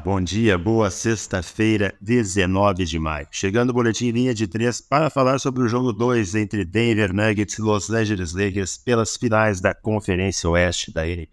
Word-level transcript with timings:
bom 0.00 0.20
dia, 0.20 0.58
boa 0.58 0.90
sexta-feira, 0.90 1.94
19 2.00 2.84
de 2.84 2.98
maio. 2.98 3.28
Chegando 3.30 3.70
o 3.70 3.72
boletim 3.72 4.10
linha 4.10 4.34
de 4.34 4.48
três 4.48 4.80
para 4.80 5.08
falar 5.08 5.38
sobre 5.38 5.62
o 5.62 5.68
jogo 5.68 5.92
2 5.92 6.34
entre 6.34 6.64
Denver 6.64 7.14
Nuggets 7.14 7.56
e 7.56 7.62
Los 7.62 7.88
Angeles 7.88 8.32
Lakers 8.32 8.76
pelas 8.76 9.16
finais 9.16 9.60
da 9.60 9.72
Conferência 9.72 10.50
Oeste 10.50 10.92
da 10.92 11.04
NBA. 11.04 11.28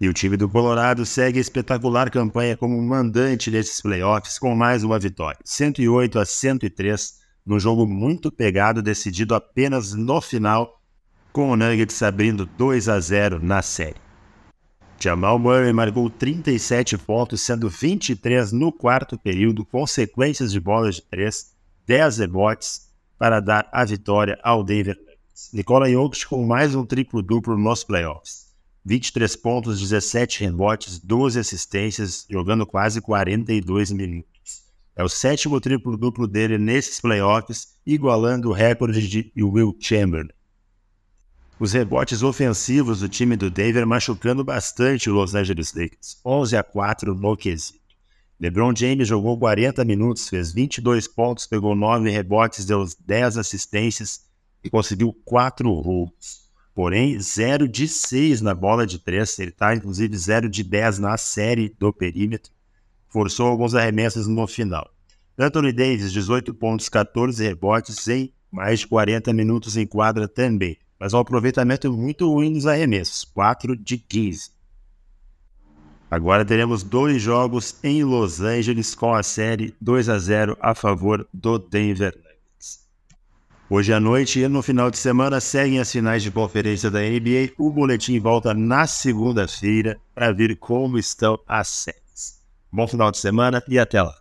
E 0.00 0.08
o 0.08 0.14
time 0.14 0.36
do 0.36 0.48
Colorado 0.48 1.04
segue 1.04 1.40
espetacular 1.40 2.12
campanha 2.12 2.56
como 2.56 2.80
mandante 2.80 3.50
nesses 3.50 3.80
playoffs 3.80 4.38
com 4.38 4.54
mais 4.54 4.84
uma 4.84 4.98
vitória, 5.00 5.40
108 5.44 6.16
a 6.16 6.24
103, 6.24 7.14
num 7.44 7.58
jogo 7.58 7.88
muito 7.88 8.30
pegado 8.30 8.80
decidido 8.80 9.34
apenas 9.34 9.94
no 9.94 10.20
final, 10.20 10.80
com 11.32 11.50
o 11.50 11.56
Nuggets 11.56 12.00
abrindo 12.04 12.46
2 12.46 12.88
a 12.88 13.00
0 13.00 13.40
na 13.42 13.62
série. 13.62 14.09
Jamal 15.02 15.38
Murray 15.38 15.72
marcou 15.72 16.10
37 16.10 16.98
pontos, 16.98 17.40
sendo 17.40 17.70
23 17.70 18.52
no 18.52 18.70
quarto 18.70 19.18
período, 19.18 19.64
com 19.64 19.86
sequências 19.86 20.52
de 20.52 20.60
bolas 20.60 20.96
de 20.96 21.02
3, 21.02 21.54
10 21.86 22.18
rebotes 22.18 22.90
para 23.18 23.40
dar 23.40 23.66
a 23.72 23.82
vitória 23.82 24.38
ao 24.42 24.62
Denver 24.62 24.98
Nuggets. 24.98 25.50
Nikola 25.54 25.90
Jokic 25.90 26.26
com 26.26 26.44
mais 26.46 26.74
um 26.74 26.84
triplo-duplo 26.84 27.56
nos 27.56 27.82
playoffs. 27.82 28.50
23 28.84 29.36
pontos, 29.36 29.80
17 29.80 30.44
rebotes, 30.44 30.98
12 30.98 31.38
assistências, 31.38 32.26
jogando 32.28 32.66
quase 32.66 33.00
42 33.00 33.92
minutos. 33.92 34.64
É 34.94 35.02
o 35.02 35.08
sétimo 35.08 35.58
triplo-duplo 35.62 36.28
dele 36.28 36.58
nesses 36.58 37.00
playoffs, 37.00 37.68
igualando 37.86 38.50
o 38.50 38.52
recorde 38.52 39.08
de 39.08 39.32
Will 39.42 39.74
Chamberlain 39.80 40.28
os 41.60 41.74
rebotes 41.74 42.22
ofensivos 42.22 43.00
do 43.00 43.08
time 43.08 43.36
do 43.36 43.50
Denver 43.50 43.86
machucando 43.86 44.42
bastante 44.42 45.10
o 45.10 45.12
Los 45.12 45.34
Angeles 45.34 45.74
Lakers, 45.74 46.18
11 46.24 46.56
a 46.56 46.62
4 46.62 47.14
no 47.14 47.36
quesito. 47.36 47.78
LeBron 48.40 48.74
James 48.74 49.06
jogou 49.06 49.38
40 49.38 49.84
minutos, 49.84 50.26
fez 50.26 50.54
22 50.54 51.06
pontos, 51.06 51.46
pegou 51.46 51.74
9 51.74 52.08
rebotes, 52.08 52.64
deu 52.64 52.82
10 53.04 53.36
assistências 53.36 54.22
e 54.64 54.70
conseguiu 54.70 55.12
4 55.26 55.70
roubos. 55.70 56.48
Porém, 56.74 57.20
0 57.20 57.68
de 57.68 57.86
6 57.86 58.40
na 58.40 58.54
bola 58.54 58.86
de 58.86 58.98
3, 58.98 59.38
ele 59.40 59.50
está 59.50 59.76
inclusive 59.76 60.16
0 60.16 60.48
de 60.48 60.64
10 60.64 60.98
na 60.98 61.18
série 61.18 61.76
do 61.78 61.92
perímetro. 61.92 62.50
Forçou 63.06 63.48
alguns 63.48 63.74
arremessos 63.74 64.26
no 64.26 64.46
final. 64.46 64.90
Anthony 65.38 65.74
Davis, 65.74 66.10
18 66.10 66.54
pontos, 66.54 66.88
14 66.88 67.44
rebotes 67.44 68.08
em 68.08 68.32
mais 68.50 68.80
de 68.80 68.86
40 68.86 69.30
minutos 69.34 69.76
em 69.76 69.86
quadra 69.86 70.26
também 70.26 70.78
mas 71.00 71.14
o 71.14 71.16
aproveitamento 71.16 71.86
é 71.86 71.90
muito 71.90 72.30
ruim 72.30 72.50
nos 72.50 72.66
arremessos, 72.66 73.24
4 73.24 73.74
de 73.74 73.96
15. 73.96 74.50
Agora 76.10 76.44
teremos 76.44 76.82
dois 76.82 77.22
jogos 77.22 77.76
em 77.82 78.04
Los 78.04 78.40
Angeles 78.40 78.94
com 78.94 79.14
a 79.14 79.22
série 79.22 79.74
2 79.80 80.08
a 80.10 80.18
0 80.18 80.58
a 80.60 80.74
favor 80.74 81.26
do 81.32 81.58
Denver 81.58 82.12
Nuggets. 82.16 82.80
Hoje 83.70 83.92
à 83.92 84.00
noite 84.00 84.40
e 84.40 84.48
no 84.48 84.60
final 84.60 84.90
de 84.90 84.98
semana 84.98 85.40
seguem 85.40 85.78
as 85.78 85.90
finais 85.90 86.22
de 86.22 86.30
conferência 86.30 86.90
da 86.90 86.98
NBA. 86.98 87.52
O 87.56 87.70
boletim 87.70 88.18
volta 88.18 88.52
na 88.52 88.86
segunda-feira 88.86 89.98
para 90.12 90.32
ver 90.32 90.56
como 90.56 90.98
estão 90.98 91.38
as 91.46 91.68
séries. 91.68 92.40
Bom 92.70 92.86
final 92.88 93.12
de 93.12 93.18
semana 93.18 93.62
e 93.68 93.78
até 93.78 94.02
lá. 94.02 94.16